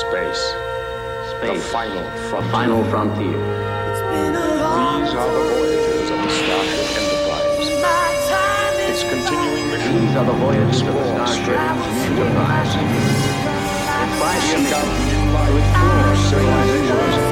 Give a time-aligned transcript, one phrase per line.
[0.00, 0.38] Space.
[0.38, 1.40] Space.
[1.40, 1.72] The Space.
[1.72, 2.52] final frontier.
[2.52, 3.38] Final frontier.
[3.38, 7.68] These are the voyages of the Starship Enterprise.
[8.90, 12.74] Its continuing mission These are the voyages of the Starship Enterprise.
[12.74, 12.94] horizons,
[13.98, 17.27] Its life seek out mission new life, to explore new civilizations,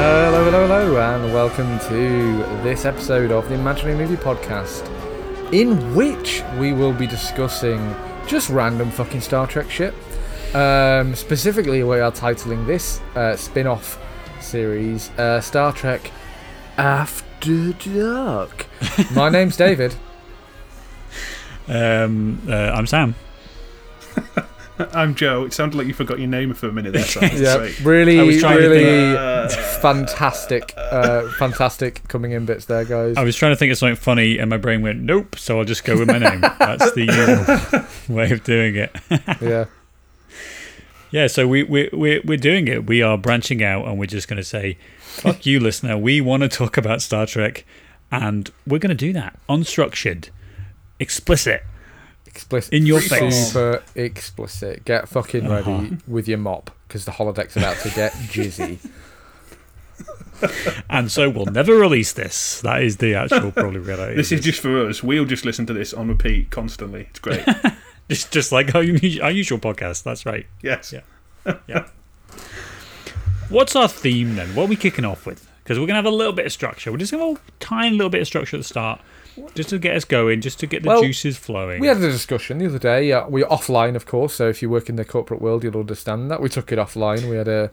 [0.00, 4.86] Hello, hello, hello, and welcome to this episode of the Imaginary Movie Podcast,
[5.52, 9.92] in which we will be discussing just random fucking Star Trek shit.
[10.54, 14.00] Um, specifically, we are titling this uh, spin off
[14.40, 16.12] series uh, Star Trek
[16.76, 18.66] After Dark.
[19.12, 19.96] My name's David.
[21.66, 23.16] Um, uh, I'm Sam.
[24.94, 25.44] I'm Joe.
[25.44, 27.02] It sounded like you forgot your name for a minute there.
[27.04, 27.80] So Yeah, Great.
[27.80, 29.48] really, I was trying to really Uh,
[29.80, 33.16] fantastic, uh, fantastic coming in bits there, guys.
[33.16, 35.64] I was trying to think of something funny, and my brain went, "Nope." So I'll
[35.64, 36.40] just go with my name.
[36.40, 37.04] That's the
[38.08, 38.94] usual way of doing it.
[39.40, 39.64] Yeah.
[41.10, 41.26] yeah.
[41.26, 42.86] So we we we we're doing it.
[42.86, 46.42] We are branching out, and we're just going to say, "Fuck you, listener." We want
[46.42, 47.64] to talk about Star Trek,
[48.12, 50.28] and we're going to do that unstructured,
[51.00, 51.64] explicit.
[52.38, 53.48] Explicit In your face.
[53.48, 55.70] super explicit get fucking uh-huh.
[55.70, 58.78] ready with your mop because the holodeck's about to get jizzy
[60.88, 62.60] And so we'll never release this.
[62.60, 64.14] That is the actual probably reality.
[64.14, 65.02] this is just for us.
[65.02, 67.08] We'll just listen to this on repeat constantly.
[67.10, 67.44] It's great.
[68.08, 70.04] just just like our, u- our usual podcast.
[70.04, 70.46] That's right.
[70.62, 70.92] Yes.
[70.92, 71.56] Yeah.
[71.66, 71.88] Yeah.
[73.48, 74.54] What's our theme then?
[74.54, 75.50] What are we kicking off with?
[75.64, 76.92] Because we're going to have a little bit of structure.
[76.92, 79.00] We're just going to have a tiny little bit of structure at the start,
[79.54, 81.80] just to get us going, just to get the Well, juices flowing.
[81.80, 84.70] we had a discussion the other day uh, we're offline of course so if you
[84.70, 87.70] work in the corporate world you'll understand that we took it offline we had a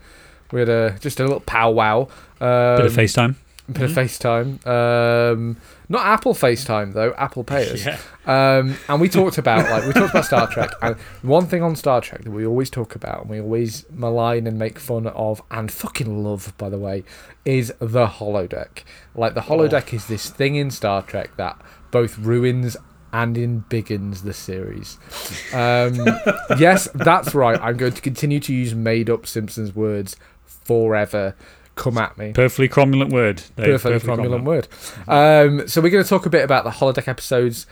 [0.52, 2.02] we had a just a little powwow
[2.41, 3.35] um, bit of FaceTime.
[3.71, 4.66] Bit of FaceTime.
[4.66, 5.58] Um,
[5.89, 7.13] not Apple FaceTime though.
[7.17, 7.85] Apple Payers.
[7.85, 7.99] Yeah.
[8.25, 11.75] Um, and we talked about like we talked about Star Trek, and one thing on
[11.75, 15.44] Star Trek that we always talk about, and we always malign and make fun of,
[15.51, 17.03] and fucking love, by the way,
[17.44, 18.84] is the holodeck.
[19.13, 21.61] Like the holodeck is this thing in Star Trek that
[21.91, 22.75] both ruins
[23.13, 24.97] and in embiggens the series.
[25.53, 26.06] Um,
[26.59, 27.59] yes, that's right.
[27.61, 31.35] I'm going to continue to use made-up Simpsons words forever.
[31.75, 33.44] Come at me Perfectly cromulent word.
[33.58, 33.81] Dave.
[33.81, 34.68] perfectly cromulent word.
[35.08, 37.68] Um, so we're going to talk a bit about the holodeck episodes.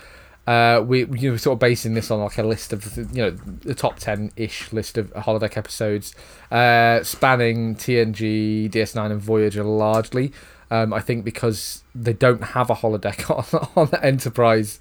[0.45, 3.29] Uh, we you know, sort of basing this on like a list of you know
[3.31, 6.13] the top ten ish list of holodeck episodes,
[6.51, 10.33] uh, spanning TNG, DS9, and Voyager largely.
[10.69, 13.29] Um, I think because they don't have a holodeck
[13.77, 14.79] on, on Enterprise,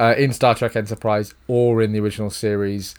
[0.00, 2.94] uh, in Star Trek Enterprise or in the original series.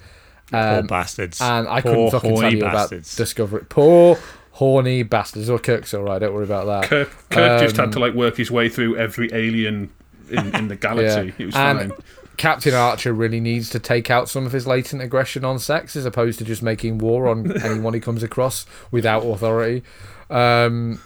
[0.52, 1.42] Poor Um, bastards.
[1.42, 3.14] and I Poor couldn't fucking tell you bastards.
[3.14, 3.66] about Discovery.
[3.68, 4.18] Poor
[4.56, 5.50] horny bastards.
[5.50, 6.20] Or Kirk's all right.
[6.20, 6.90] Don't worry about that.
[6.90, 9.90] Kirk, Kirk just Um, had to like work his way through every alien
[10.30, 11.34] in, in the galaxy.
[11.38, 11.92] It was and fine.
[12.38, 16.06] Captain Archer really needs to take out some of his latent aggression on sex as
[16.06, 19.84] opposed to just making war on anyone he comes across without authority.
[20.30, 21.02] Um,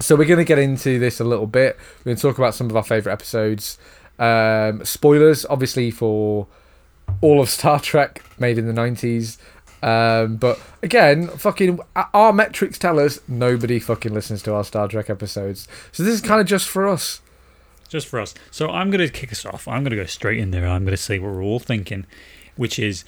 [0.00, 1.78] so we're going to get into this a little bit.
[2.00, 3.78] We're going to talk about some of our favourite episodes.
[4.18, 6.46] Um, spoilers, obviously, for
[7.22, 9.38] all of Star Trek made in the 90s.
[9.82, 11.80] Um, but again, fucking
[12.14, 15.66] our metrics tell us nobody fucking listens to our Star Trek episodes.
[15.92, 17.20] So this is kind of just for us.
[17.88, 18.34] just for us.
[18.50, 19.66] So I'm going to kick us off.
[19.66, 20.66] I'm going to go straight in there.
[20.68, 22.06] I'm going to say what we're all thinking,
[22.56, 23.04] which is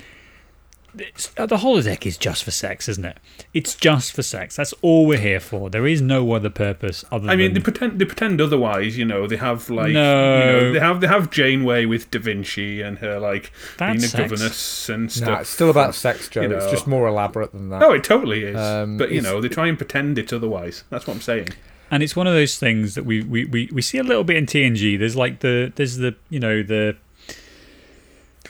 [0.94, 3.18] the holodeck is just for sex, isn't it?
[3.54, 4.56] It's just for sex.
[4.56, 5.70] That's all we're here for.
[5.70, 8.98] There is no other purpose other I mean, they pretend they pretend otherwise.
[8.98, 10.38] You know, they have like No.
[10.38, 14.04] you know, they have they have Janeway with Da Vinci and her like That's being
[14.04, 14.22] a sex.
[14.30, 15.28] governess and stuff.
[15.28, 16.42] Nah, it's still about sex, Joe.
[16.42, 17.80] you It's just more elaborate than that.
[17.80, 18.56] No, it totally is.
[18.56, 20.84] Um, but you it's- know, they try and pretend it's otherwise.
[20.90, 21.48] That's what I'm saying.
[21.90, 24.36] and it's one of those things that we, we, we, we see a little bit
[24.38, 24.98] in TNG.
[24.98, 26.96] There's like the there's the you know the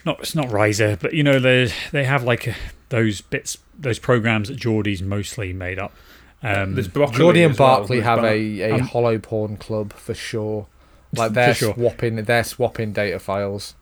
[0.05, 2.53] not it's not riser, but you know they they have like uh,
[2.89, 5.93] those bits those programs that Geordi's mostly made up.
[6.43, 7.19] Um, There's broccoli.
[7.19, 7.79] Geordi and as well.
[7.79, 10.67] Barclay have bar- a, a Um, holo porn club for sure.
[11.15, 11.75] Like they're sure.
[11.75, 13.75] swapping they're swapping data files.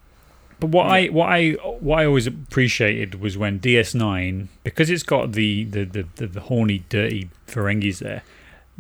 [0.59, 5.33] But what I what I what I always appreciated was when DS9 because it's got
[5.33, 8.23] the the the, the, the horny dirty Ferengis there,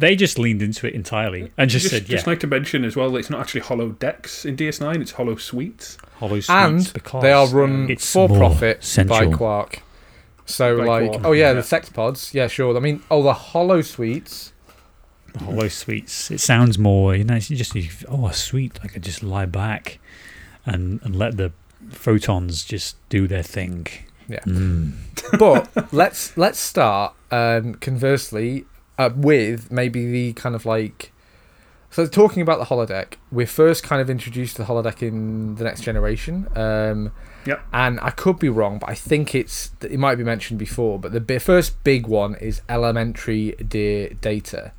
[0.00, 2.84] they just leaned into it entirely and just, Just, said yeah, just like to mention
[2.84, 5.02] as well, that it's not actually holodecks in DS9.
[5.02, 5.98] It's holosuites.
[6.14, 9.30] hollow suites And because they are run it's for more profit by.
[9.30, 9.82] Quark.
[10.46, 11.52] So By like Quark, oh yeah, yeah.
[11.52, 12.74] the sex pods, yeah sure.
[12.76, 14.52] I mean oh the hollow suites.
[15.34, 16.30] The holosuites.
[16.30, 17.76] It sounds more you know you just
[18.08, 19.98] oh a suite I could just lie back
[20.64, 21.52] and and let the
[21.90, 23.86] photons just do their thing.
[24.28, 24.40] Yeah.
[24.40, 24.94] Mm.
[25.38, 28.64] But let's let's start um conversely
[29.00, 31.12] uh, with maybe the kind of like
[31.90, 35.64] So talking about the holodeck, we're first kind of introduced to the holodeck in the
[35.64, 36.34] next generation.
[36.56, 37.12] Um,
[37.46, 37.60] Yep.
[37.72, 40.98] and I could be wrong, but I think it's it might be mentioned before.
[40.98, 43.44] But the bi- first big one is elementary
[43.76, 44.72] dear data.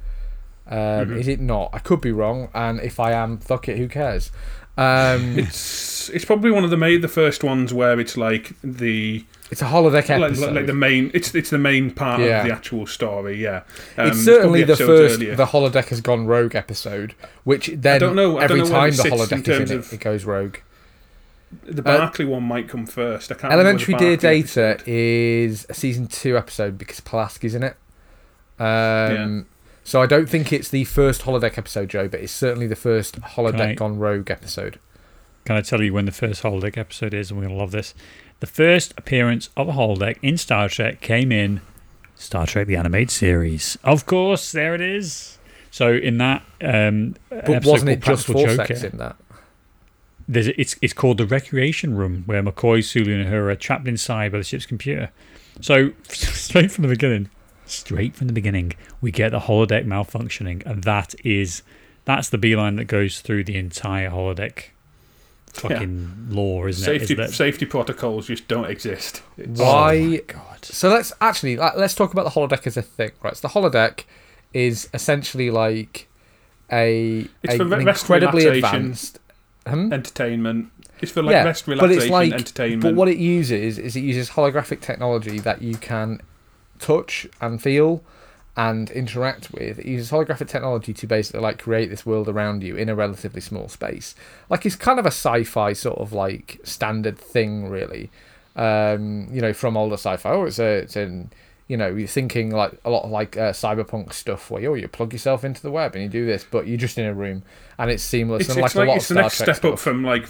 [0.68, 1.18] Um, Mm-hmm.
[1.22, 1.72] Is it not?
[1.74, 4.32] I could be wrong, and if I am, fuck it, who cares?
[4.78, 9.26] Um, It's it's probably one of the made the first ones where it's like the
[9.51, 10.45] it's a holodeck episode.
[10.48, 12.42] like, like the main it's it's the main part Yeah.
[12.42, 13.36] of the actual story.
[13.42, 13.63] Yeah,
[13.98, 15.36] um, it's certainly the there's probably episodes first earlier.
[15.36, 17.13] the holodeck has gone rogue episode,
[17.44, 19.12] which then don't know- I don't every know time the sits in
[19.44, 20.57] holodeck is in it, it goes rogue.
[21.65, 23.30] The Barclay one might come first.
[23.30, 23.51] I can't.
[23.51, 24.83] Elementary Dear Data episode.
[24.88, 27.75] is a season two episode because Pulaski's in it.
[28.57, 29.48] Um,
[29.83, 33.19] So I don't think it's the first holodeck episode, Joe, but it's certainly the first
[33.19, 33.75] holodeck Right.
[33.75, 34.80] gone rogue episode.
[35.46, 37.32] Can I tell you when the first holodeck episode is?
[37.32, 37.94] And we're going to love this.
[38.40, 41.62] The first appearance of a holodeck in Star Trek came in
[42.16, 43.78] Star Trek the Animated Series.
[43.84, 45.40] Of course, there it is.
[45.72, 49.16] So in that, um, But wasn't it just for sex in that?
[50.28, 54.32] There's, it's it's called the Recreation Room, where McCoy, Sulu, and Uhura are trapped inside
[54.32, 55.12] by the ship's computer.
[55.62, 57.30] So straight from the beginning,
[57.66, 61.64] straight from the beginning, we get the holodeck malfunctioning, and that is
[62.06, 64.66] that's the beeline that goes through the entire holodeck
[65.53, 67.00] fucking law, isn't it?
[67.00, 67.19] Safety it?
[67.19, 69.21] Is that, safety protocols just don't exist.
[69.38, 69.95] It's- Why?
[69.98, 70.63] Oh my God.
[70.65, 73.36] So let's actually let's talk about the holodeck as a thing, right?
[73.36, 74.03] So the holodeck
[74.53, 76.07] is essentially like
[76.71, 78.75] a, It's a for an rest, incredibly relaxation.
[78.75, 79.19] advanced.
[79.68, 79.94] Hmm?
[79.94, 80.71] entertainment.
[81.01, 82.81] It's for like yeah, rest, but relaxation, it's like, entertainment.
[82.81, 86.19] but what it uses is it uses holographic technology that you can
[86.80, 88.03] touch and feel
[88.57, 89.80] and interact with.
[89.80, 93.42] It uses holographic technology to basically like create this world around you in a relatively
[93.42, 94.13] small space.
[94.50, 98.12] Like it's kind of a sci-fi sort of like standard thing, really.
[98.56, 100.30] Um, you know, from older sci-fi.
[100.30, 101.30] Oh, it's a, it's in,
[101.69, 104.74] you know, you're thinking like a lot of like uh, cyberpunk stuff where you, oh,
[104.74, 107.13] you plug yourself into the web and you do this, but you're just in a
[107.13, 107.44] room
[107.80, 109.38] and it's seamless it's, and it's like, like, a lot it's of the Star next
[109.38, 109.74] Trek step stuff.
[109.74, 110.27] up from like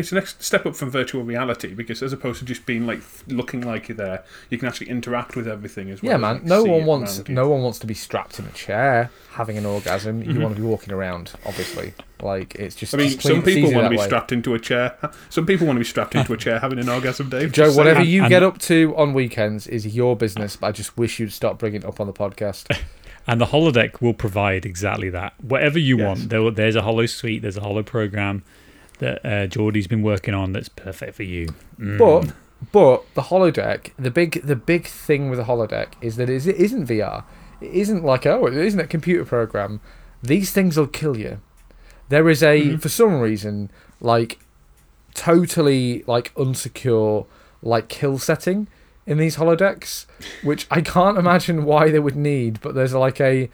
[0.00, 3.00] it's the next step up from virtual reality because as opposed to just being like
[3.28, 6.10] looking like you're there, you can actually interact with everything as well.
[6.10, 6.34] Yeah, as, man.
[6.34, 9.64] like, No one wants no one wants to be strapped in a chair having an
[9.66, 10.22] orgasm.
[10.22, 11.94] You want to be walking around, obviously.
[12.20, 12.92] Like it's just.
[12.92, 13.00] Mm-hmm.
[13.00, 14.04] I mean, it's clean- some people want to be way.
[14.04, 14.96] strapped into a chair.
[15.30, 17.52] Some people want to be strapped into a chair having an orgasm, Dave.
[17.52, 20.56] Joe, whatever you And- get up to on weekends is your business.
[20.56, 22.66] But I just wish you'd stop bringing it up on the podcast.
[23.26, 25.34] And the holodeck will provide exactly that.
[25.40, 26.06] Whatever you Yes.
[26.06, 28.42] want, there, there's a holosuite, there's a holo program
[29.00, 31.48] that uh, Geordi's been working on that's perfect for you.
[31.78, 31.98] Mm.
[31.98, 32.32] But
[32.72, 36.86] but the holodeck, the big the big thing with the holodeck is that it isn't
[36.86, 37.24] VR.
[37.60, 39.80] It isn't like oh, it isn't a computer program.
[40.22, 41.40] These things will kill you.
[42.08, 42.76] There is a Mm-hmm.
[42.76, 43.70] for some reason
[44.00, 44.38] like
[45.14, 47.26] totally like unsecure
[47.62, 48.68] like kill setting
[49.06, 50.06] in these holodecks,
[50.42, 52.60] which I can't imagine why they would need.
[52.60, 53.50] But there's like a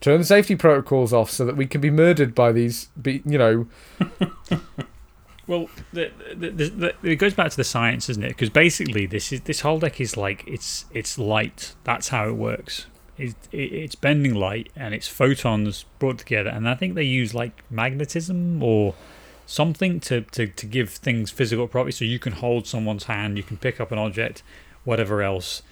[0.00, 2.88] turn the safety protocols off so that we can be murdered by these.
[3.00, 3.66] Be, you know,
[5.46, 8.30] Well, the, the, the, it goes back to the science, isn't it?
[8.30, 11.74] Because basically, this is this holodeck is like it's it's light.
[11.84, 12.86] That's how it works.
[13.16, 17.32] It, it, it's bending light and it's photons brought together, and I think they use
[17.32, 18.94] like magnetism or
[19.46, 21.98] something to, to, to give things physical properties.
[21.98, 24.42] So you can hold someone's hand, you can pick up an object,
[24.84, 25.62] whatever else.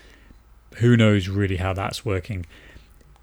[0.77, 2.47] Who knows really how that's working?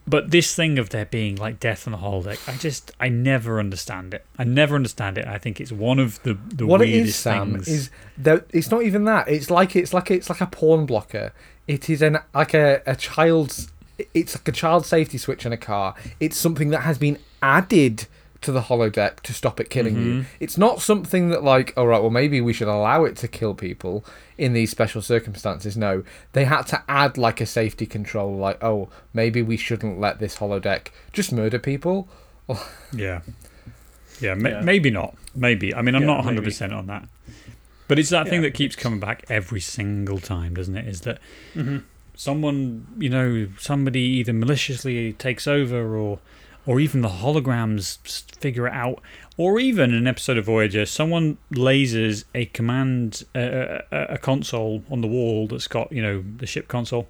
[0.08, 3.60] But this thing of there being like death on the holodeck, I just I never
[3.60, 4.26] understand it.
[4.38, 5.28] I never understand it.
[5.28, 7.68] I think it's one of the the what it weirdest is, Sam, things.
[7.68, 9.28] is that it's not even that.
[9.28, 11.34] It's like it's like it's like a porn blocker.
[11.68, 13.72] It is an like a, a child's.
[14.16, 15.94] It's like a child safety switch in a car.
[16.20, 18.08] It's something that has been added
[18.42, 20.06] to the holodeck to stop it killing Mm-hmm.
[20.20, 20.26] you.
[20.40, 23.54] It's not something that like, all right, well maybe we should allow it to kill
[23.54, 24.04] people
[24.38, 25.78] in these special circumstances.
[25.78, 30.20] No, they had to add like a safety control, like, oh, maybe we shouldn't let
[30.20, 32.08] this holodeck just murder people.
[32.94, 33.22] Yeah.
[34.20, 34.62] Yeah, ma- Yeah.
[34.62, 35.16] maybe not.
[35.36, 35.74] Maybe.
[35.74, 37.08] I mean, I'm Yeah, not 100% on that.
[37.88, 40.88] But it's that thing that keeps coming back every single time, doesn't it?
[40.88, 41.20] Is that
[41.56, 41.78] Mm-hmm.
[42.16, 46.20] someone, you know, somebody either maliciously takes over or
[46.66, 47.98] or even the holograms
[48.38, 49.02] figure it out
[49.38, 54.84] or even in an episode of Voyager, someone lasers a command uh, a, a console
[54.92, 57.08] on the wall that's got, you know, the ship console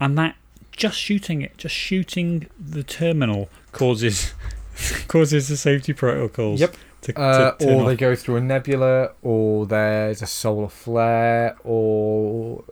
[0.00, 0.36] and that
[0.72, 4.32] just shooting it, just shooting the terminal causes
[5.08, 6.60] causes the safety protocols.
[6.60, 6.76] Yep.
[7.02, 7.86] To, to Uh, or off.
[7.88, 12.64] they go through a nebula, or there's a solar flare, or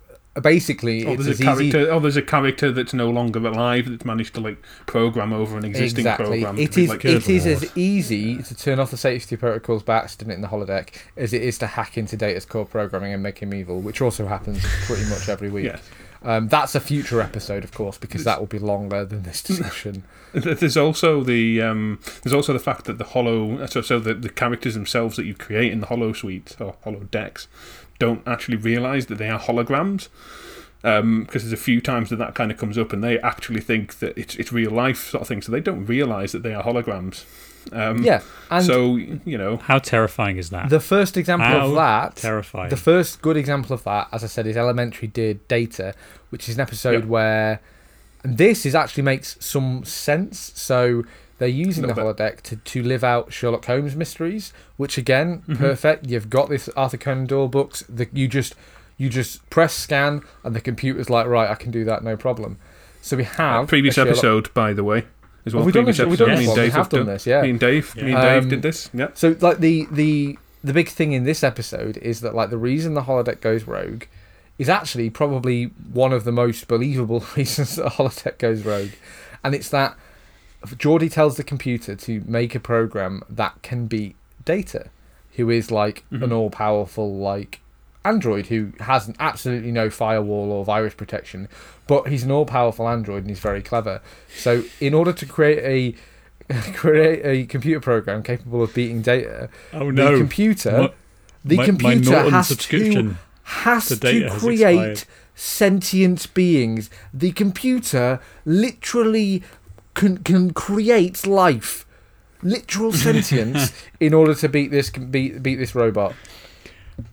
[0.43, 1.71] basically Oh, it's there's a easy.
[1.71, 1.93] character.
[1.93, 5.64] Oh, there's a character that's no longer alive that's managed to like program over an
[5.64, 6.43] existing Exactly.
[6.43, 6.57] program.
[6.66, 10.40] to like it is as easy to turn off the safety protocols by accident in
[10.43, 13.81] the holodeck as it is to hack into Data's core programming and make him evil,
[13.81, 15.66] which also happens pretty much every week.
[15.66, 15.78] Yeah.
[16.23, 20.02] Um, that's a future episode, of course, because that will be longer than this discussion.
[20.33, 24.28] There's also the um, there's also the fact that the hollow so so the, the
[24.28, 27.47] characters themselves that you create in the holosuite or hollow decks
[27.99, 30.09] don't actually realise that they are holograms.
[30.83, 33.99] Because there's a few times that that kind of comes up, and they actually think
[33.99, 36.62] that it's it's real life sort of thing, so they don't realise that they are
[36.62, 37.25] holograms.
[37.73, 38.21] Um, yeah,
[38.53, 40.69] and so you know, How terrifying is that?
[40.71, 42.71] the first example How of that, terrifying.
[42.71, 45.93] the first good example of that, as I said, is Elementary Dear Data,
[46.31, 47.11] which is an episode Yeah.
[47.11, 47.61] where
[48.23, 50.53] and this is actually makes some sense.
[50.55, 51.03] So
[51.38, 55.55] they're using the Little holodeck to, to live out Sherlock Holmes mysteries, which again, Mm-hmm.
[55.57, 56.07] perfect.
[56.07, 57.85] You've got this Arthur Conan Doyle books.
[57.88, 58.55] that you just
[58.99, 62.59] you just press scan, and the computer's like, right, I can do that, no problem.
[63.02, 65.05] So we have previous Sherlock- episode, by the way,
[65.45, 65.64] as well.
[65.64, 67.26] we done previous this- we've done episode, this me and we Dave have done this,
[67.26, 67.43] yeah.
[67.43, 68.88] Me and Dave, me and Dave Um, did this.
[68.95, 72.57] Yeah, So like the the the big thing in this episode is that like the
[72.59, 74.05] reason the holodeck goes rogue
[74.59, 78.90] is actually probably one of the most believable reasons that the holodeck goes rogue,
[79.45, 79.95] and it's that
[80.71, 84.91] Geordi tells the computer to make a program that can beat Data,
[85.33, 86.33] who is like an mm-hmm.
[86.33, 87.61] all powerful like
[88.05, 91.49] android who has absolutely no firewall or virus protection,
[91.87, 94.01] but he's an all powerful android and he's very clever.
[94.35, 95.97] So in order to create
[96.49, 100.19] a create a computer program capable of beating data, oh the no.
[100.19, 100.93] computer My-
[101.45, 105.07] the my- my computer Norton has to has to data has create
[105.37, 106.91] sentient beings.
[107.13, 109.45] The computer literally
[109.97, 111.85] can can create life,
[112.43, 116.15] literal sentience, in order to beat this beat beat this robot.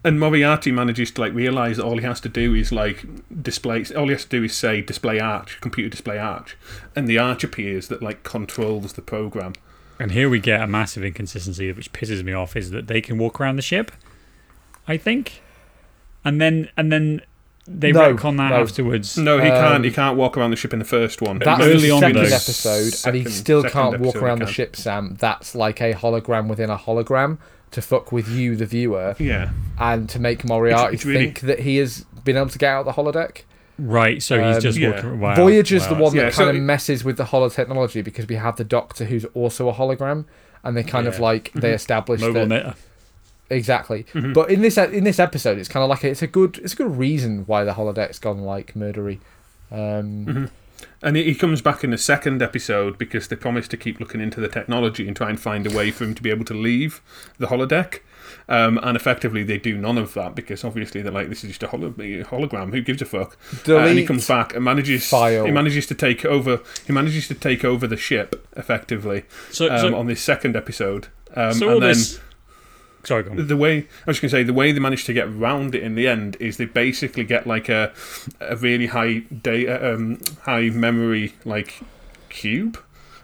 [0.03, 3.05] and Moriarty manages to like realize that all he has to do is like
[3.41, 3.83] display.
[3.95, 6.55] All he has to do is say display arch, computer display arch,
[6.95, 9.53] and the arch appears that like controls the program.
[9.99, 13.17] And here we get a massive inconsistency, which pisses me off, is that they can
[13.17, 13.91] walk around the ship.
[14.87, 15.41] I think,
[16.25, 17.21] and then and then
[17.67, 18.61] they No, retcon that no.
[18.61, 19.17] afterwards.
[19.17, 19.85] No, he Um, can't.
[19.85, 21.39] He can't walk around the ship in the first one.
[21.39, 22.21] That's Early the on, second though.
[22.23, 25.15] episode, and he still can't walk episode he around the ship, Sam.
[25.19, 27.37] That's like a hologram within a hologram
[27.71, 31.61] to fuck with you, the viewer, Yeah, and to make Moriarty it's really- think that
[31.61, 33.43] he has been able to get out the holodeck.
[33.79, 34.91] Right, so he's Um, just yeah.
[34.91, 35.19] walking.
[35.19, 38.01] Wow, Voyager's the one that Yeah, kind so of it- messes with the holo technology
[38.03, 40.25] because we have the Doctor who's also a hologram,
[40.63, 41.21] and they kind of Yeah.
[41.21, 42.75] like they establish Mobile that emitter.
[43.53, 44.03] Exactly.
[44.13, 44.33] Mm-hmm.
[44.33, 46.75] But in this in this episode, it's kind of like it's a good it's a
[46.75, 49.19] good reason why the holodeck's gone like murdery.
[49.71, 50.45] Um, Mm-hmm.
[51.01, 54.21] and he he comes back in the second episode because they promise to keep looking
[54.21, 56.53] into the technology and try and find a way for him to be able to
[56.53, 57.01] leave
[57.37, 57.99] the holodeck.
[58.49, 61.63] Um, and effectively, they do none of that because obviously they're like, "This is just
[61.63, 62.71] a holo- hologram.
[62.73, 65.07] Who gives a fuck?" Uh, and he comes back and manages.
[65.07, 65.45] file.
[65.45, 66.59] He manages to take over.
[66.85, 71.07] He manages to take over the ship effectively So, um, so, on this second episode.
[71.35, 72.19] Um, so all and then this.
[73.03, 75.75] Sorry, the way I was going to say the way they managed to get around
[75.75, 77.91] it in the end is they basically get like a
[78.39, 81.81] a really high data um, high memory like
[82.29, 82.79] cube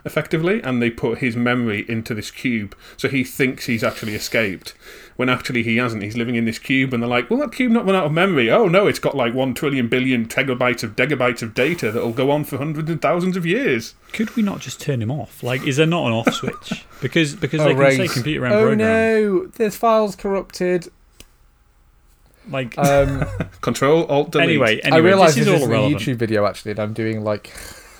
[0.05, 2.75] effectively and they put his memory into this cube.
[2.97, 4.73] So he thinks he's actually escaped
[5.19, 7.69] when actually he hasn't he's living in this cube and they're like well that cube
[7.73, 10.95] not run out of memory oh no it's got like 1 trillion billion megabytes of
[10.95, 14.61] gigabytes of data that'll go on for hundreds and thousands of years Could we not
[14.61, 15.43] just turn him off?
[15.43, 16.85] Like, is there not an off switch?
[17.01, 18.09] Because because Oh, they can say right.
[18.09, 18.77] computer and Oh program.
[18.77, 20.87] no, this file's corrupted.
[22.49, 23.25] Like, Um,
[23.61, 25.95] control alt delete anyway, I anyway, realise this this, is all is a.
[26.05, 27.51] YouTube video actually, and I'm doing like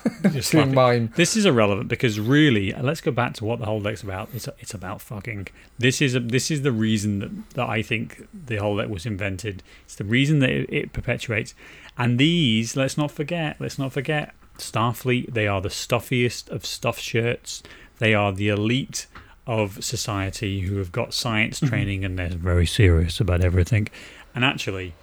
[0.32, 1.12] Just doing.
[1.16, 4.28] This is irrelevant because really, uh, let's go back to what the holodeck's about.
[4.34, 5.48] It's it's about fucking.
[5.78, 9.62] This is a, this is the reason that, that I think the holodeck was invented.
[9.84, 11.54] It's the reason that it, it perpetuates.
[11.98, 15.34] And these, let's not forget, let's not forget, Starfleet.
[15.34, 17.62] They are the stuffiest of stuff shirts.
[17.98, 19.06] They are the elite
[19.46, 23.88] of society who have got science training and they're very serious about everything.
[24.34, 24.94] And actually,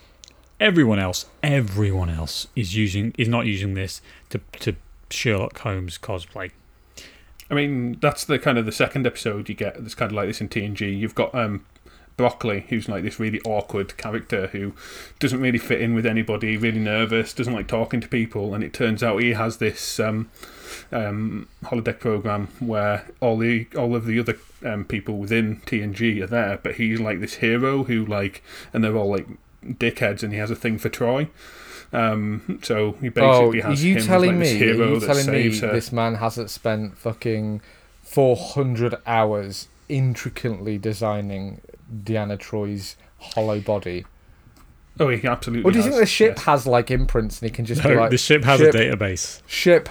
[0.60, 4.76] everyone else, everyone else is using is not using this to to
[5.10, 6.52] Sherlock Holmes cosplay.
[7.50, 9.82] I mean, that's the kind of the second episode you get.
[9.82, 10.98] That's kind of like this in TNG.
[10.98, 11.66] You've got um,
[12.18, 14.74] Broccoli, who's like this really awkward character who
[15.20, 18.74] doesn't really fit in with anybody, really nervous, doesn't like talking to people, and it
[18.74, 20.30] turns out he has this um,
[20.92, 26.28] um, holodeck program where all the all of the other um, people within TNG are
[26.28, 29.28] there, but he's like this hero who like, and they're all like
[29.64, 31.30] dickheads, and he has a thing for Troi.
[31.94, 34.56] Um, so he Oh, basically are has you him as, telling like, this me?
[34.62, 35.72] Are hero you that telling me saves her.
[35.74, 37.62] this man hasn't spent fucking
[38.02, 41.62] four hundred hours intricately designing
[42.04, 44.06] Deanna Troi's holo body?
[45.00, 45.64] Oh, he absolutely.
[45.70, 46.46] Or do you think the ship yes.
[46.46, 48.78] has like imprints and he can just be No, like the ship has ship, a
[48.78, 49.42] database.
[49.48, 49.90] ship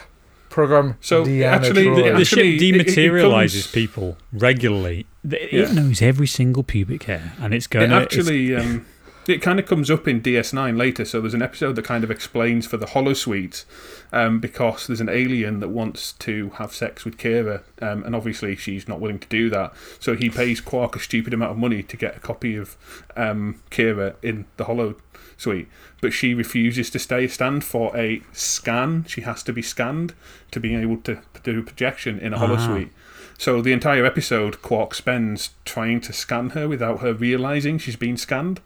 [0.50, 0.96] program?
[1.00, 1.96] So, Deanna actually, Troi.
[1.96, 5.06] The, the Actually, ship it- it- it dematerializes comes- people regularly.
[5.30, 5.72] It Yeah.
[5.72, 7.96] knows every single pubic hair, and it's It going to.
[7.96, 8.84] actually, um,
[9.28, 12.12] It kind of comes up in DS9 later, so there's an episode that kind of
[12.12, 13.64] explains for the Holosuite,
[14.12, 18.54] um, because there's an alien that wants to have sex with Kira, um, and obviously
[18.54, 19.72] she's not willing to do that.
[19.98, 22.76] So he pays Quark a stupid amount of money to get a copy of
[23.16, 25.66] um, Kira in the Holosuite,
[26.00, 29.06] but she refuses to stay stand for a scan.
[29.08, 30.14] She has to be scanned
[30.52, 32.90] to be able to do a projection in a Holosuite.
[33.38, 38.16] So the entire episode, Quark spends trying to scan her without her realizing she's been
[38.16, 38.60] scanned,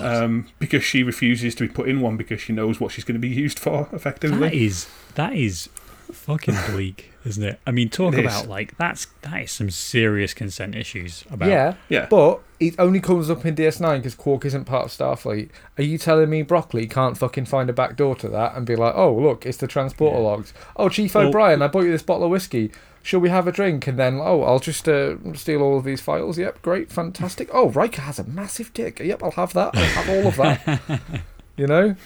[0.00, 3.14] um, because she refuses to be put in one because she knows what she's going
[3.14, 4.38] to be used for effectively.
[4.38, 5.68] That is that is
[6.12, 7.60] fucking bleak, isn't it?
[7.66, 8.26] I mean, talk It is.
[8.26, 11.48] about like that's that is some serious consent issues about.
[11.48, 12.06] Yeah, Yeah.
[12.10, 15.48] But it only comes up in DS9 because Quark isn't part of Starfleet.
[15.78, 18.76] Are you telling me Broccoli can't fucking find a back door to that and be
[18.76, 20.52] like, oh, look, it's the transporter logs.
[20.76, 22.70] Oh, Chief Well- O'Brien, I bought you this bottle of whiskey.
[23.02, 23.86] Shall we have a drink?
[23.86, 26.38] And then, oh, I'll just uh, steal all of these files.
[26.38, 27.48] Yep, great, fantastic.
[27.52, 29.00] Oh, Riker has a massive dick.
[29.00, 29.74] Yep, I'll have that.
[29.74, 31.00] I'll have all of that.
[31.56, 31.96] you know?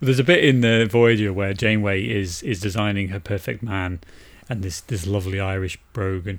[0.00, 4.00] There's a bit in the Voyager where Janeway is is designing her perfect man,
[4.48, 6.38] and this this lovely Irish brogue, and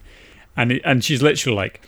[0.56, 1.82] and, it, and she's literally like,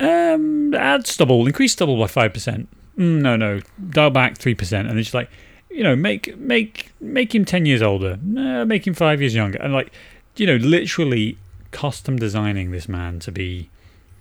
[0.00, 2.68] um, add stubble, increase stubble by five percent.
[2.96, 5.30] Mm, no, no, dial back three percent, and then she's like,
[5.70, 9.58] you know, make make make him ten years older, no, make him five years younger,
[9.58, 9.92] and like,
[10.36, 11.38] you know, literally
[11.70, 13.68] custom designing this man to be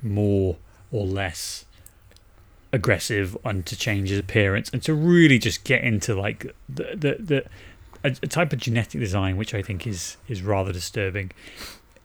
[0.01, 0.57] more
[0.91, 1.65] or less
[2.73, 7.15] aggressive and to change his appearance and to really just get into like the the,
[7.19, 7.45] the
[8.03, 11.31] a, a type of genetic design which I think is is rather disturbing.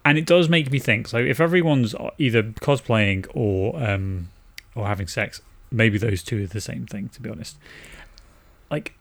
[0.02, 1.08] And it does make me think.
[1.08, 4.28] So if everyone's either cosplaying or um
[4.74, 7.08] or having sex, maybe those two are the same thing.
[7.10, 7.58] To be honest,
[8.70, 8.94] like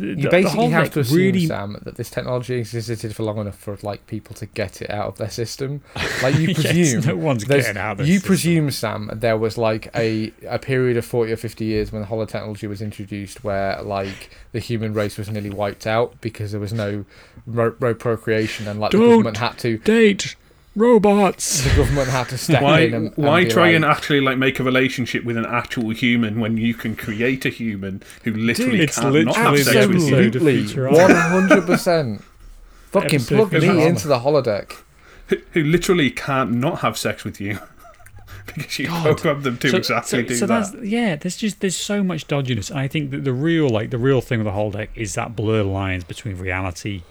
[0.00, 3.38] You the basically whole have to assume, really Sam, that this technology existed for long
[3.38, 5.82] enough for like people to get it out of their system.
[6.22, 8.26] Like you Yes, presume, no one's getting out of You system.
[8.28, 12.08] presume, Sam, there was like a a period of forty or fifty years when the
[12.08, 16.72] holotechnology was introduced, where like the human race was nearly wiped out because there was
[16.72, 17.04] no
[17.46, 20.34] ro- ro- procreation, and like the Don't government had to date
[20.78, 21.62] robots.
[21.62, 24.20] the government had to step Why, in and, and why be try like, and actually
[24.20, 28.32] like make a relationship with an actual human when you can create a human who
[28.32, 30.16] literally it's can't not have literally sex with you?
[30.16, 32.22] episode of Absolutely, one hundred percent.
[32.90, 34.82] Fucking plug me into the holodeck.
[35.26, 37.58] Who, who literally can't not have sex with you
[38.46, 39.04] because you God.
[39.04, 40.72] programmed them to exactly do so that.
[40.72, 42.74] That's, yeah, there's just there's so much dodginess.
[42.74, 45.62] I think that the real like the real thing with the holodeck is that blur
[45.62, 47.02] lines between reality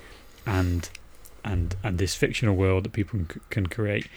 [0.48, 0.90] and
[1.44, 4.08] and and this fictional world that people can, can create.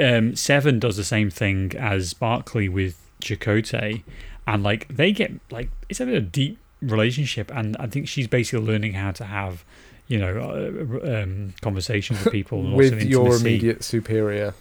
[0.00, 4.02] Um, Seven does the same thing as Barclay with Chakotay,
[4.46, 8.26] and like they get like it's a bit of deep relationship, and I think she's
[8.26, 9.64] basically learning how to have.
[10.10, 10.38] You know,
[11.04, 14.54] uh, um, conversations with people and lots of with your immediate superior.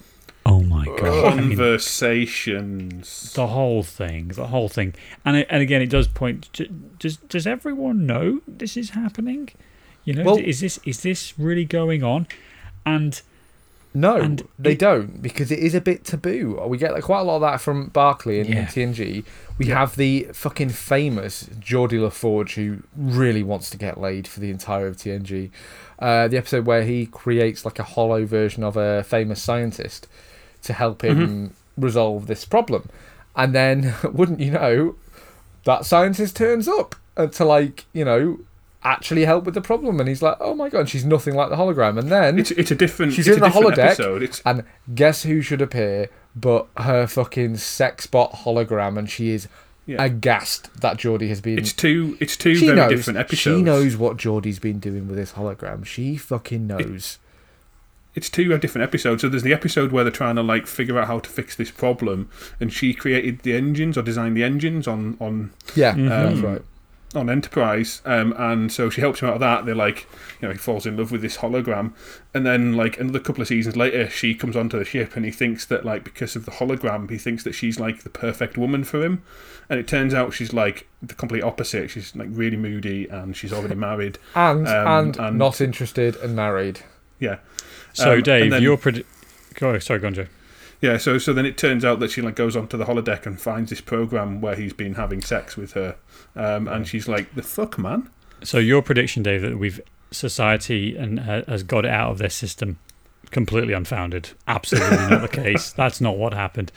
[0.45, 1.04] Oh my god!
[1.04, 3.34] I mean, Conversations.
[3.34, 4.93] the whole thing, the whole thing,
[5.26, 6.52] and it, and again, it does point.
[6.54, 9.50] To, does does everyone know this is happening?
[10.08, 12.28] You know, Well- is this is this really going on?
[12.86, 13.22] And
[13.93, 16.62] No, And they it- don't because it is a bit taboo.
[16.67, 18.65] We get like, quite a lot of that from Barclay and Yeah.
[18.67, 19.24] TNG.
[19.58, 24.52] We have the fucking famous Geordi LaForge who really wants to get laid for the
[24.52, 25.50] entire of TNG.
[25.98, 30.06] Uh, the episode where he creates like a holo version of a famous scientist
[30.63, 32.89] to help him resolve this problem,
[33.36, 34.96] and then wouldn't you know,
[35.63, 36.96] that scientist turns up
[37.32, 38.39] to like you know
[38.84, 41.56] actually help with the problem, and he's like, oh my god, she's nothing like the
[41.56, 43.13] hologram, and then It's, it's a different.
[43.13, 44.22] She's it's in a the different holodeck.
[44.22, 44.63] It's and
[44.94, 49.48] guess who should appear but her fucking sex bot hologram, and she is
[49.88, 50.04] Yeah.
[50.04, 51.58] aghast that Geordi has been.
[51.58, 52.16] it's two.
[52.20, 52.92] It's two she very knows.
[52.92, 53.58] different episodes.
[53.58, 55.86] She knows what Geordi's been doing with his hologram.
[55.86, 57.18] She fucking knows.
[58.13, 59.22] It's two different episodes.
[59.22, 61.72] So there's the episode where they're trying to like figure out how to fix this
[61.72, 66.40] problem, and she created the engines or designed the engines on on yeah, Um, that's
[66.40, 66.62] right.
[67.18, 69.66] On Enterprise, um, and so she helps him out of that.
[69.66, 70.08] They're like,
[70.42, 71.94] you know, he falls in love with this hologram,
[72.34, 75.32] and then like another couple of seasons later, she comes onto the ship, and he
[75.32, 78.84] thinks that like because of the hologram, he thinks that she's like the perfect woman
[78.84, 79.24] for him,
[79.70, 81.90] and it turns out she's like the complete opposite.
[81.90, 84.20] She's like really moody, and she's already married.
[84.36, 86.82] And, um, and and- not interested and married.
[87.20, 87.38] Yeah,
[87.94, 89.06] so, Um, Dave, and then- your predi-
[89.56, 90.28] Go, sorry, go on, Joe.
[90.82, 90.98] Yeah.
[90.98, 93.70] So so then it turns out that she like goes onto the holodeck and finds
[93.70, 95.96] this program where he's been having sex with her,
[96.36, 98.10] um, and she's like, the fuck, man.
[98.44, 102.30] So your prediction, Dave, that we've society and uh, has got it out of their
[102.30, 102.80] system,
[103.32, 104.30] completely unfounded.
[104.48, 105.72] Absolutely not the case.
[105.72, 106.72] That's not what happened.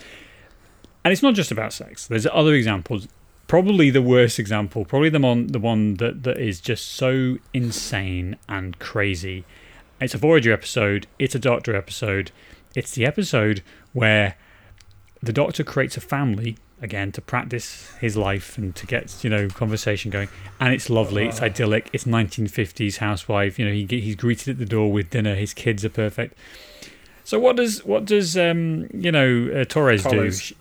[1.04, 2.06] And it's not just about sex.
[2.06, 3.08] There's other examples.
[3.46, 8.36] Probably the worst example, probably the one, the one that, that is just so insane
[8.48, 9.44] and crazy.
[10.00, 11.06] It's a Voyager episode.
[11.18, 12.30] It's a Doctor episode.
[12.76, 14.36] It's the episode where
[15.22, 19.48] the Doctor creates a family again to practice his life and to get you know
[19.48, 23.58] conversation going, and it's lovely, it's idyllic, it's 1950s housewife.
[23.58, 25.34] You know, he he's greeted at the door with dinner.
[25.34, 26.36] His kids are perfect.
[27.24, 30.38] So what does what does um you know uh, Torres, Torres.
[30.38, 30.44] do?
[30.44, 30.56] She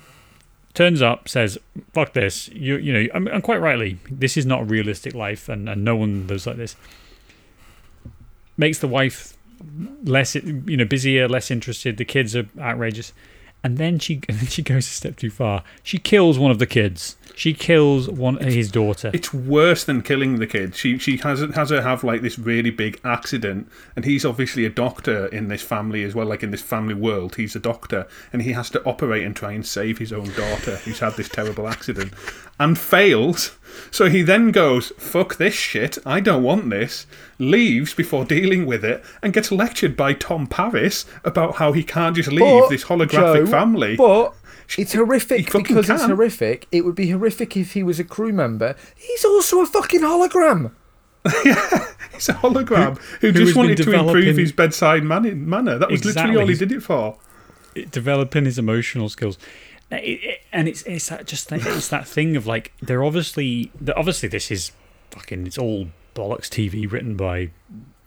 [0.74, 1.58] turns up, says,
[1.94, 5.50] "Fuck this." You you know, and, and quite rightly, this is not a realistic life,
[5.50, 6.76] and, and no one lives like this.
[8.58, 9.38] Makes the wife
[10.04, 11.98] less you know busier, less interested.
[11.98, 13.13] The kids are outrageous,
[13.63, 15.63] and then she and then she goes a step too far.
[15.84, 17.15] She kills one of the kids.
[17.39, 19.12] She kills one his daughter.
[19.13, 20.75] It's worse than killing the kid.
[20.75, 24.69] She she has has her have like this really big accident, and he's obviously a
[24.69, 26.25] doctor in this family as well.
[26.25, 29.54] Like in this family world, he's a doctor, and he has to operate and try
[29.54, 32.13] and save his own daughter who's had this terrible accident,
[32.60, 33.58] and fails.
[33.89, 35.97] So he then goes, "Fuck this shit!
[36.06, 37.06] I don't want this."
[37.38, 42.17] Leaves before dealing with it, and gets lectured by Tom Paris about how he can't
[42.17, 43.95] just leave But, this holographic Joe, family.
[43.95, 44.34] But
[44.77, 46.67] it's horrific fucking because it's horrific.
[46.71, 48.75] It would be horrific if he was a crew member.
[48.95, 50.71] He's also a fucking hologram.
[51.45, 55.49] yeah, He's a hologram who, who just has been wanted to improve his bedside man-
[55.49, 55.77] manner.
[55.77, 57.17] That was literally all he did it for.
[57.91, 59.38] developing his emotional skills.
[59.91, 63.71] It- it- and it's it's that just that, it's that thing of like they're obviously
[63.82, 64.71] that obviously this is
[65.12, 67.49] fucking it's all bollocks TV written by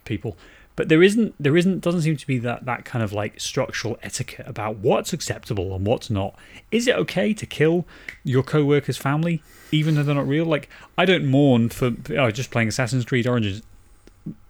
[0.05, 0.37] people,
[0.77, 3.99] but there isn't there isn't doesn't seem to be that that kind of like structural
[4.03, 6.35] etiquette about what's acceptable and what's not.
[6.71, 7.87] Is it okay to kill
[8.25, 10.45] your co-worker's family even though they're not real?
[10.47, 13.63] Like I don't mourn for oh, just playing Assassin's Creed Origins.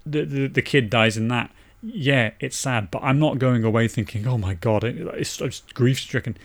[0.05, 1.51] The, the the kid dies in that.
[1.83, 5.63] Yeah, it's sad, but I'm not going away thinking, "Oh my god, it- it's, it's
[5.75, 6.37] grief stricken."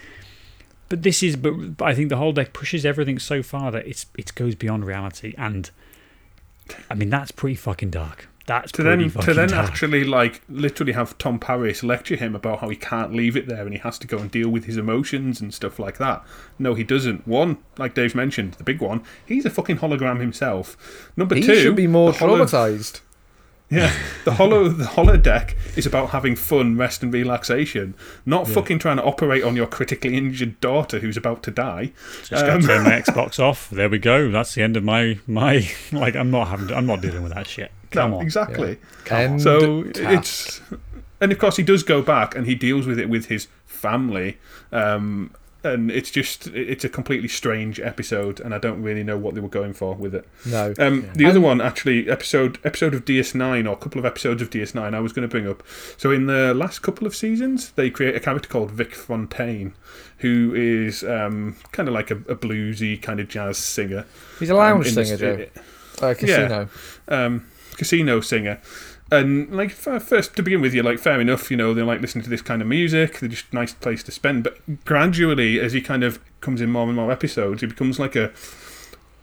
[0.89, 4.33] But this is, but I think the holodeck pushes everything so far that it's it
[4.33, 5.69] goes beyond reality, and
[6.89, 8.27] I mean that's pretty fucking dark.
[8.47, 9.67] That's To then, to then dark.
[9.69, 13.63] actually like literally have Tom Paris lecture him about how he can't leave it there
[13.63, 16.23] and he has to go and deal with his emotions and stuff like that.
[16.57, 17.27] No, he doesn't.
[17.27, 21.11] One, like Dave mentioned, the big one, he's a fucking hologram himself.
[21.17, 23.01] Number He two, should be more the holo- traumatized.
[23.69, 23.91] Yeah,
[24.23, 29.03] the holo the holodeck is about having fun, rest, and relaxation, not fucking trying to
[29.03, 31.91] operate on your critically injured daughter who's about to die.
[32.19, 33.69] Just gotta um, turn my Xbox off.
[33.69, 34.31] There we go.
[34.31, 36.15] That's the end of my my like.
[36.15, 36.69] I'm not having.
[36.69, 37.69] To, I'm not dealing with that shit.
[37.91, 38.23] Come No, on.
[38.23, 38.77] exactly.
[39.09, 40.01] End So task.
[40.19, 40.61] it's,
[41.21, 44.37] and of course he does go back and he deals with it with his family,
[44.71, 45.31] um,
[45.63, 49.41] and it's just it's a completely strange episode, and I don't really know what they
[49.41, 50.25] were going for with it.
[50.45, 50.73] no.
[50.77, 54.49] Um, The other one, actually, episode episode of DS9 or a couple of episodes of
[54.49, 55.63] DS9, I was going to bring up.
[55.97, 59.73] So in the last couple of seasons, they create a character called Vic Fontaine,
[60.19, 64.05] who is um, kind of like a, a bluesy kind of jazz singer.
[64.39, 65.61] He's a lounge um, in the singer, st- Joe.
[66.07, 66.69] Uh, casino.
[67.07, 67.47] um,
[67.77, 68.59] casino singer.
[69.09, 72.25] And like first to begin with, you're like fair enough, you know they like listening
[72.25, 73.19] to this kind of music.
[73.19, 74.43] They're just nice place to spend.
[74.43, 78.17] But gradually, as he kind of comes in more and more episodes, he becomes like
[78.17, 78.31] a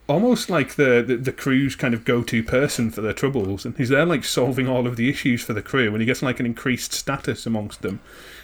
[0.07, 3.91] almost like the, the the crew's kind of go-to person for their troubles, and he's
[3.91, 6.47] there like solving all of the issues for the crew, and he gets like an
[6.47, 8.01] increased status amongst them,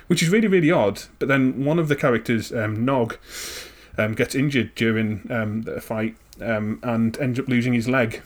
[0.09, 1.05] which is really really odd.
[1.19, 3.17] But then one of the characters, um, Nog,
[3.97, 8.21] um, gets injured during um, the fight um, and ends up losing his leg.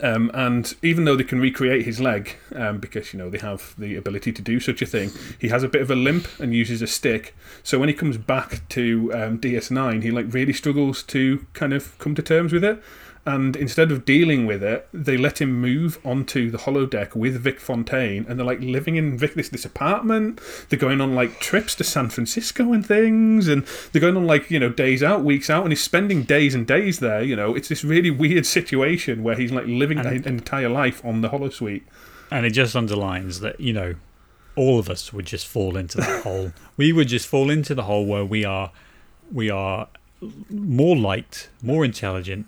[0.00, 3.74] Um, and even though they can recreate his leg, um, because you know they have
[3.78, 6.54] the ability to do such a thing, he has a bit of a limp and
[6.54, 7.34] uses a stick.
[7.62, 11.98] So when he comes back to um, DS9, he like really struggles to kind of
[11.98, 12.82] come to terms with it.
[13.26, 17.58] And instead of dealing with it, they let him move onto the holodeck with Vic
[17.58, 20.40] Fontaine, and they're like living in Vic this this apartment.
[20.68, 24.48] They're going on like trips to San Francisco and things, and they're going on like
[24.48, 27.20] you know days out, weeks out, and he's spending days and days there.
[27.22, 31.04] You know, it's this really weird situation where he's like living And- an entire life
[31.04, 31.82] on the holosuite.
[32.30, 33.94] and it just underlines that you know
[34.54, 37.82] all of us would just fall into that hole we would just fall into the
[37.82, 38.70] hole where we are
[39.32, 39.86] we are
[40.50, 42.46] more liked more intelligent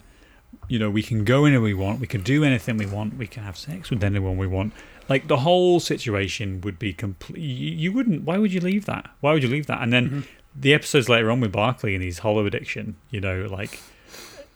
[0.69, 3.27] you know we can go anywhere we want we can do anything we want we
[3.27, 4.73] can have sex with anyone we want
[5.09, 9.09] like the whole situation would be complete you, you wouldn't why would you leave that
[9.21, 12.19] why would you leave that and then the episodes later on with barclay and his
[12.19, 13.81] holo addiction you know like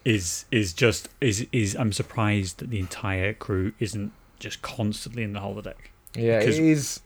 [0.04, 5.32] is is just is is i'm surprised that the entire crew isn't just constantly in
[5.32, 5.74] the holodeck
[6.16, 7.00] Yeah, it Because is.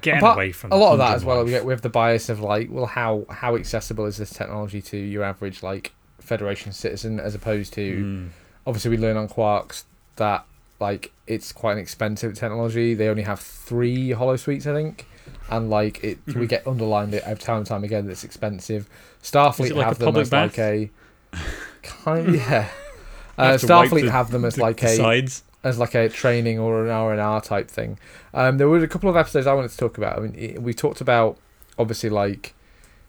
[0.00, 1.44] getting Apart- away from a lot of that as well.
[1.44, 4.80] We get we have the bias of like, well, how how accessible is this technology
[4.82, 8.28] to your average like Federation citizen, as opposed to Mm.
[8.66, 9.84] Obviously we learn on Quarks
[10.16, 10.44] that
[10.78, 12.94] like it's quite an expensive technology.
[12.94, 15.06] They only have three holosuites, I think,
[15.50, 18.88] and like it we get underlined it time and time again that it's expensive.
[19.22, 20.56] Starfleet like have them as bath?
[20.56, 20.90] like a
[21.82, 22.68] kind yeah.
[23.38, 25.42] Uh, have to wipe Starfleet the- have them as The- like the a sides.
[25.64, 27.98] as like a training or an R and R type thing.
[28.34, 30.18] Um, there were a couple of episodes I wanted to talk about.
[30.18, 31.36] I mean, it- we talked about
[31.78, 32.54] obviously like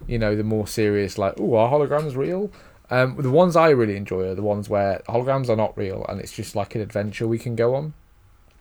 [0.08, 2.52] you know, the more serious, like, oh, are holograms real?
[2.92, 6.20] Um, the ones I really enjoy are the ones where holograms are not real and
[6.20, 7.94] it's just like an adventure we can go on.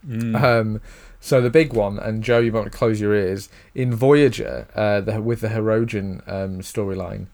[0.07, 0.41] Mm.
[0.41, 0.81] Um,
[1.19, 3.49] so the big one, and Joe, you might want to close your ears.
[3.75, 7.27] In Voyager, uh, the, with the Hirogen um, storyline,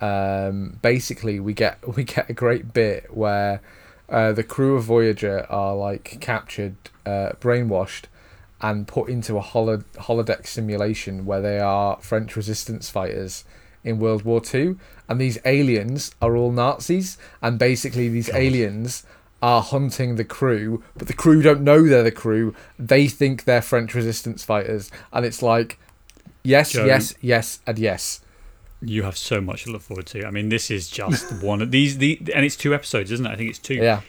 [0.00, 3.60] um, basically we get we get a great bit where
[4.08, 8.04] uh, the crew of Voyager are like captured, uh, brainwashed,
[8.60, 13.44] and put into a holo- holodeck simulation where they are French resistance fighters
[13.84, 19.04] in World War Two, and these aliens are all Nazis, and basically these aliens
[19.42, 22.54] are hunting the crew, but the crew don't know they're the crew.
[22.78, 25.78] They think they're French resistance fighters, and it's like,
[26.42, 26.84] yes, Joe.
[26.86, 28.20] yes, yes, and yes.
[28.82, 30.26] You have so much to look forward to.
[30.26, 31.98] I mean, this is just one of these.
[31.98, 33.30] The and it's two episodes, isn't it?
[33.30, 34.00] I think it's two Yeah,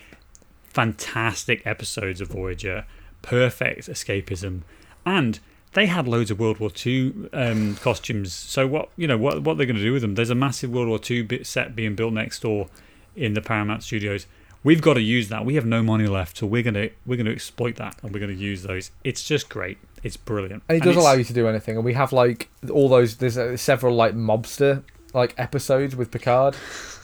[0.64, 2.86] fantastic episodes of Voyager.
[3.22, 4.62] Perfect escapism,
[5.06, 5.40] and
[5.78, 8.34] they had loads of World War II um, costumes.
[8.34, 10.16] So what you know what what they're going to do with them?
[10.16, 12.68] There's a massive World War II bit set being built next door
[13.16, 14.26] in the Paramount Studios.
[14.64, 15.46] We've got to use that.
[15.46, 18.34] We have no money left, so we're gonna we're gonna exploit that, and we're gonna
[18.34, 18.90] use those.
[19.04, 19.78] It's just great.
[20.02, 20.64] It's brilliant.
[20.68, 21.76] and it does it's- allow you to do anything.
[21.76, 23.18] And we have like all those.
[23.18, 26.56] There's uh, several like mobster like episodes with Picard,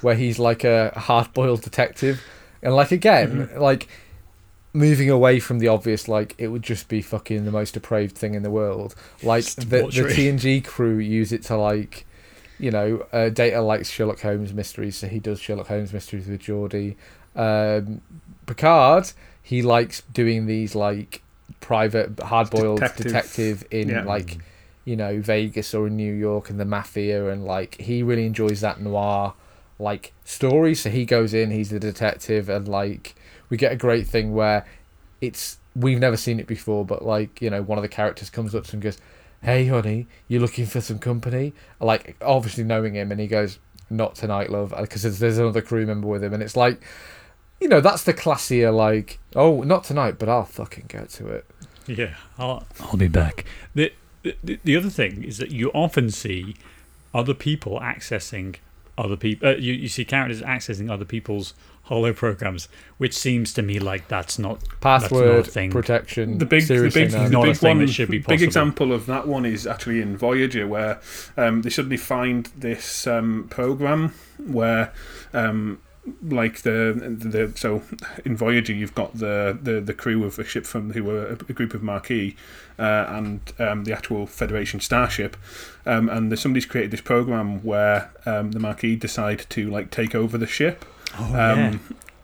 [0.01, 2.23] where he's like a hard-boiled detective,
[2.63, 3.87] and like again, like
[4.73, 8.33] moving away from the obvious, like it would just be fucking the most depraved thing
[8.33, 8.95] in the world.
[9.21, 9.83] Like the, the.
[10.13, 12.05] TNG crew use it to like,
[12.59, 16.41] you know, uh, Data likes Sherlock Holmes mysteries, so he does Sherlock Holmes mysteries with
[16.41, 16.95] Geordi.
[17.35, 18.01] Um,
[18.45, 21.21] Picard, he likes doing these like
[21.59, 23.05] private hard-boiled Detective.
[23.05, 24.03] detective in Yeah.
[24.03, 24.37] like
[24.85, 28.59] you know Vegas or in New York and the mafia and like he really enjoys
[28.61, 29.33] that noir
[29.79, 33.15] like story so he goes in he's the detective and like
[33.49, 34.65] we get a great thing where
[35.21, 38.53] it's we've never seen it before but like you know one of the characters comes
[38.53, 38.97] up to him and goes
[39.41, 44.15] hey honey you looking for some company like obviously knowing him and he goes not
[44.15, 46.81] tonight love because there's, there's another crew member with him and it's like
[47.59, 51.45] you know that's the classier like oh not tonight but i'll fucking go to it
[51.87, 53.43] Yeah, I'll, I'll be back.
[53.75, 53.91] The,
[54.23, 56.55] the the other thing is that you often see
[57.13, 58.55] other people accessing
[58.97, 59.49] other people.
[59.49, 61.53] Uh, you you see characters accessing other people's
[61.83, 65.71] holo programs, which seems to me like that's not that's not a password thing.
[65.71, 67.43] protection The big, the big, no.
[67.45, 70.67] the big one, that should be big example of that one is actually in Voyager,
[70.67, 71.01] where
[71.37, 74.93] um, they suddenly find this um, program where,
[75.33, 75.79] um,
[76.21, 77.81] like the the so
[78.25, 81.33] in Voyager you've got the the, the crew of a ship from who were a,
[81.33, 82.35] a group of Maquis
[82.77, 85.37] uh, and um, the actual Federation starship,
[85.85, 90.13] um, and there's somebody's created this program where um, the Maquis decide to like take
[90.15, 90.83] over the ship.
[91.17, 91.79] Oh, Um,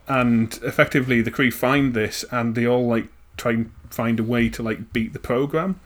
[0.07, 4.49] And effectively, the crew find this, and they all like try and find a way
[4.49, 5.79] to like beat the program,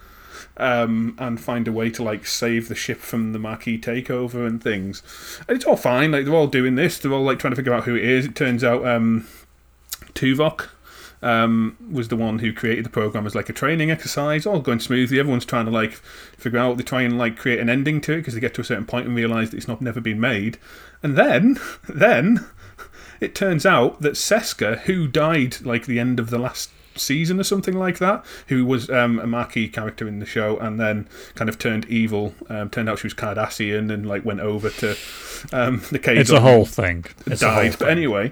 [0.58, 4.64] um, and find a way to like save the ship from the Maquis takeover and
[4.64, 5.02] things.
[5.48, 6.12] And it's all fine.
[6.12, 7.00] Like they're all doing this.
[7.00, 8.26] They're all like trying to figure out who it is.
[8.26, 9.28] It turns out um,
[10.14, 10.70] Tuvok
[11.24, 14.82] um, was the one who created the program as like a training exercise, all going
[14.82, 15.20] smoothly.
[15.20, 16.78] Everyone's trying to like figure out.
[16.78, 18.86] They try and like create an ending to it because they get to a certain
[18.86, 20.58] point and realize that it's not never been made.
[21.02, 22.46] And then, then
[23.22, 27.44] it turns out that Seska, who died like the end of the last season or
[27.44, 31.50] something like that, who was um, a Maquis character in the show and then kind
[31.50, 32.34] of turned evil.
[32.50, 34.96] Um, turned out she was Cardassian and like went over to
[35.52, 36.18] um, the cave.
[36.18, 37.06] it's a whole thing.
[37.26, 37.80] It's a whole died.
[37.80, 38.32] But anyway,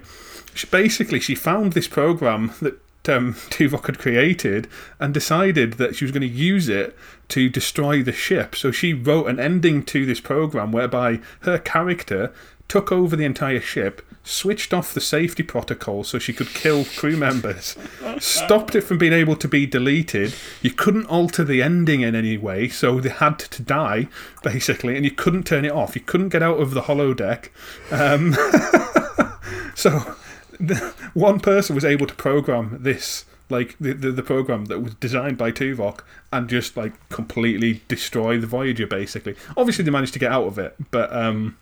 [0.54, 4.68] she, basically, she found this program that um, Tuvok had created
[5.00, 6.96] and decided that she was going to use it
[7.28, 8.54] to destroy the ship.
[8.54, 12.32] So she wrote an ending to this program whereby her character
[12.72, 17.18] took over the entire ship, switched off the safety protocol so she could kill crew
[17.18, 17.76] members,
[18.18, 20.34] stopped it from being able to be deleted.
[20.62, 24.08] You couldn't alter the ending in any way, so they had to die,
[24.42, 25.94] basically, and you couldn't turn it off.
[25.94, 27.50] You couldn't get out of the holodeck.
[27.90, 28.34] Um,
[29.74, 29.98] so
[31.12, 35.36] one person was able to program this like the, the the program that was designed
[35.36, 36.00] by Tuvok
[36.32, 39.36] and just like completely destroy the Voyager basically.
[39.58, 41.58] Obviously they managed to get out of it, but um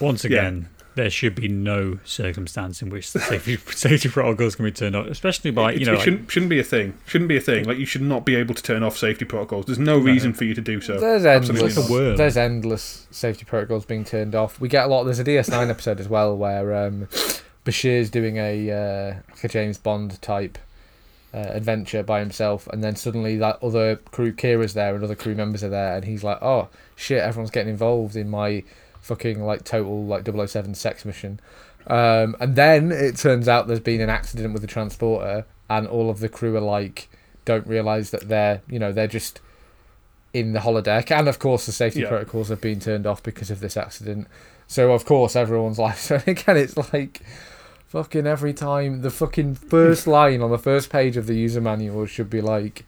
[0.00, 4.70] Once again, there should be no circumstance in which the safety, safety protocols can be
[4.70, 6.96] turned off, especially by it, you know it like, shouldn't shouldn't be a thing.
[7.06, 7.64] Shouldn't be a thing.
[7.64, 9.66] Like you should not be able to turn off safety protocols.
[9.66, 10.98] There's no reason for you to do so.
[10.98, 11.90] There's endless.
[11.90, 12.16] Like.
[12.16, 14.60] There's endless safety protocols being turned off.
[14.60, 15.04] We get a lot.
[15.04, 17.08] There's a DS9 episode as well where um,
[17.64, 20.58] Bashir's doing a uh, like a James Bond type
[21.32, 25.34] uh, adventure by himself, and then suddenly that other crew, Kira's there, and other crew
[25.34, 28.62] members are there, and he's like, "Oh shit, everyone's getting involved in my
[29.04, 31.38] fucking like total like 007 sex mission."
[31.86, 36.08] Um, and then it turns out there's been an accident with the transporter, and all
[36.10, 37.08] of the crew are like,
[37.44, 39.40] don't realize that they're you know they're just
[40.32, 42.08] in the holodeck, and of course the safety Yeah.
[42.08, 44.26] protocols have been turned off because of this accident.
[44.66, 47.20] So of course everyone's like, so again, it's like
[47.86, 52.06] fucking every time the fucking first line on the first page of the user manual
[52.06, 52.84] should be like,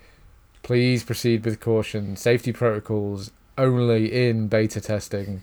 [0.65, 2.17] please proceed with caution.
[2.17, 5.43] Safety protocols only in beta testing.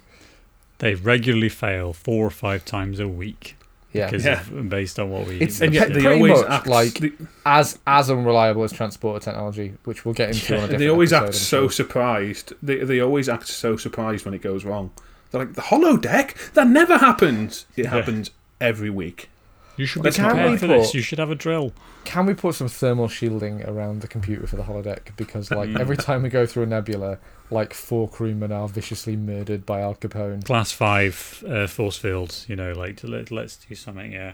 [0.80, 3.56] They regularly fail four or five times a week
[3.94, 4.42] Yeah, because Yeah.
[4.42, 5.36] of, based on what we.
[5.36, 7.12] It's- And yet they Pretty always much, act like- they,
[7.46, 10.54] as as unreliable as transporter technology, which we'll get into.
[10.54, 11.72] on a different they always act so sure.
[11.72, 12.54] surprised.
[12.64, 14.90] They they always act so surprised when it goes wrong.
[15.32, 17.66] They're like the holodeck that never happens.
[17.76, 19.30] It happens every week.
[19.78, 20.94] you should be But prepared for this.
[20.94, 21.72] You should have a drill.
[22.06, 25.16] Can we put some thermal shielding around the computer for the holodeck?
[25.18, 27.18] Because like every time we go through a nebula,
[27.50, 30.44] like four crewmen are viciously murdered by Al Capone.
[30.44, 32.46] Class five uh, force fields.
[32.48, 34.12] You know, like let, let's do something.
[34.12, 34.34] Yeah.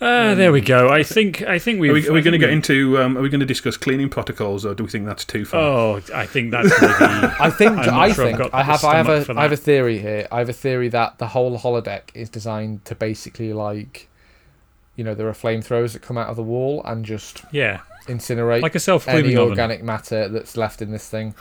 [0.00, 0.88] Uh, there we go.
[0.88, 1.92] I think I think we've.
[1.92, 3.00] Are we, are we going to get we've- into?
[3.00, 5.60] Um, are we going to discuss cleaning protocols, or do we think that's too far?
[5.60, 6.94] Oh, I think that's maybe.
[7.40, 10.00] I think I'm I sure think I have I have stomach a have a theory
[10.00, 10.26] here.
[10.32, 14.08] I have a theory that the whole holodeck is designed to basically like,
[14.96, 18.62] you know, there are flamethrowers that come out of the wall and just yeah, incinerate
[18.62, 19.50] like a self any oven.
[19.50, 21.34] organic matter that's left in this thing.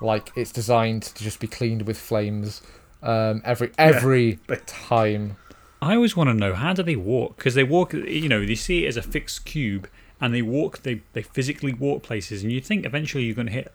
[0.00, 2.62] Like it's designed to just be cleaned with flames
[3.02, 5.36] um, every every but- time.
[5.82, 7.36] I always want to know how do they walk?
[7.36, 9.86] Because they walk, you know, they see it as a fixed cube,
[10.18, 10.82] and they walk.
[10.82, 13.72] They they physically walk places, and you think eventually you're going to hit,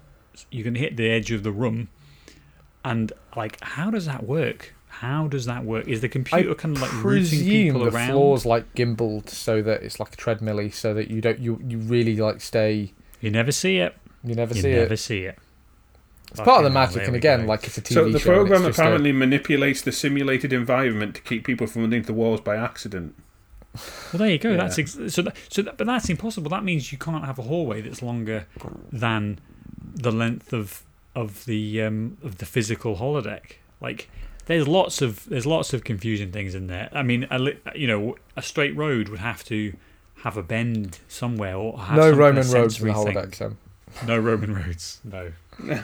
[0.49, 1.89] you're going to hit the edge of the room,
[2.83, 4.73] and like, how does that work?
[4.99, 5.87] How does that work?
[5.87, 8.11] Is the computer kind of like routing presume people the around?
[8.11, 11.77] floor's like gimbaled so that it's like a treadmill so that you don't you you
[11.77, 12.91] really like stay.
[13.21, 13.95] You never see it.
[14.25, 14.83] You never You see never it.
[14.83, 15.37] Never see it.
[16.31, 17.47] It's part of the magic, and again, go.
[17.47, 21.21] like it's a TV so the program it's a- apparently manipulates the simulated environment to
[21.21, 23.15] keep people from running into the walls by accident.
[23.73, 24.51] Well, there you go.
[24.51, 24.57] Yeah.
[24.57, 25.21] That's ex- so.
[25.21, 26.49] That, so, that, but that's impossible.
[26.49, 28.47] That means you can't have a hallway that's longer
[28.91, 29.39] than
[29.95, 30.83] the length of
[31.15, 33.53] of the um, of the physical holodeck.
[33.81, 34.09] Like,
[34.49, 36.89] there's lots of there's lots of confusing things in there.
[36.91, 37.39] I mean, a,
[37.77, 39.73] you know, a straight road would have to
[40.23, 43.13] have a bend somewhere or have no some kind of Roman roads in the sensory
[43.13, 43.15] thing.
[43.31, 44.07] holodeck.
[44.07, 44.99] No Roman roads.
[45.05, 45.31] No.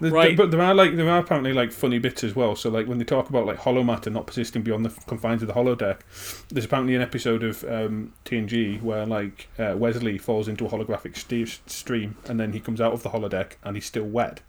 [0.00, 0.36] The- the- Right.
[0.36, 2.56] but there are like there are apparently like funny bits as well.
[2.56, 5.48] So like when they talk about like holo matter not persisting beyond the confines of
[5.48, 6.00] the holodeck,
[6.48, 11.16] there's apparently an episode of um, TNG where like uh, Wesley falls into a holographic
[11.16, 14.40] ste- stream and then he comes out of the holodeck and he's still wet.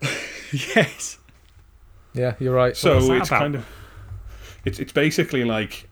[0.52, 1.18] yes.
[2.14, 2.76] Yeah, you're right.
[2.76, 3.28] So it's about?
[3.28, 3.66] kind of
[4.64, 5.88] it's it's basically like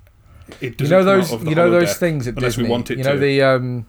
[0.61, 2.65] it you doesn't know come those out of the you know those things at Disney.
[2.65, 3.19] we want it you know to.
[3.19, 3.87] the um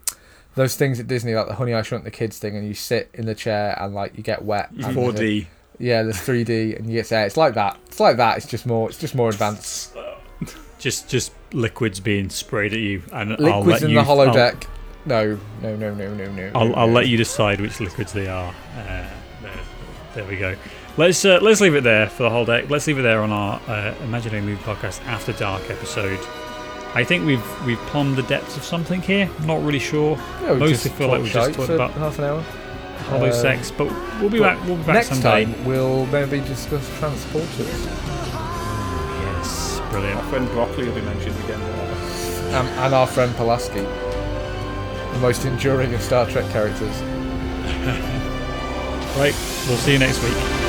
[0.56, 3.10] those things at Disney like the Honey I Shrunk the Kids thing, and you sit
[3.14, 4.70] in the chair and like you get wet.
[4.72, 5.48] and Four the- D.
[5.80, 7.78] Yeah, there's 3D, and you get yeah, it's like that.
[7.88, 8.38] It's like that.
[8.38, 8.88] It's just more.
[8.90, 9.98] It's just more advanced.
[10.78, 13.96] Just just liquids being sprayed at you, and I'll Liquids let in you.
[13.96, 14.66] the I'll- holodeck.
[15.06, 16.52] No, no, no, no, no, no.
[16.56, 16.94] I'll, no, I'll no.
[16.94, 18.54] let you decide which liquids they are.
[18.78, 19.08] Uh,
[19.42, 19.52] there,
[20.16, 20.56] there we go.
[20.96, 22.70] Let's uh, let's leave it there for the holodeck.
[22.70, 26.20] Let's leave it there on our uh, Imaginary Movie Podcast After Dark episode.
[26.94, 29.28] I think we've we've plumbed the depths of something here.
[29.46, 30.18] Not really sure.
[30.44, 32.42] Yeah, mostly feel like talked we just talked for about half an hour.
[33.10, 33.86] holo Uh, sex, but
[34.22, 34.68] we'll be but back.
[34.68, 35.46] We'll be back Next someday.
[35.46, 37.86] time, we'll maybe discuss transporters
[39.24, 40.18] Yes, brilliant.
[40.18, 41.62] Our friend Broccoli will be mentioned again.
[42.54, 47.02] um, and our friend Pulaski, the most enduring of Star Trek characters.
[49.16, 49.36] Right,
[49.68, 50.63] we'll see you next week.